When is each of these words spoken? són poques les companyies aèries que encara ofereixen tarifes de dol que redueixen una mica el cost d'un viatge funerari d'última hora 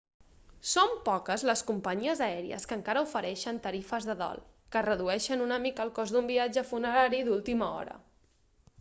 són 0.69 0.93
poques 1.09 1.43
les 1.49 1.61
companyies 1.67 2.23
aèries 2.29 2.65
que 2.71 2.77
encara 2.79 3.03
ofereixen 3.09 3.61
tarifes 3.67 4.09
de 4.11 4.17
dol 4.25 4.41
que 4.77 4.83
redueixen 4.91 5.47
una 5.49 5.63
mica 5.67 5.87
el 5.89 5.95
cost 6.01 6.15
d'un 6.17 6.31
viatge 6.35 6.65
funerari 6.75 7.25
d'última 7.29 7.73
hora 7.83 8.05